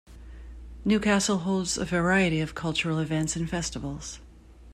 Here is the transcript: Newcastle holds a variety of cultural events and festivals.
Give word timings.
Newcastle 0.83 1.37
holds 1.37 1.77
a 1.77 1.85
variety 1.85 2.41
of 2.41 2.55
cultural 2.55 2.97
events 2.97 3.35
and 3.35 3.47
festivals. 3.47 4.19